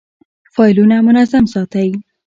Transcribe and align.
فایلونه 0.53 0.95
منظم 1.07 1.45
ساتئ؟ 1.53 1.89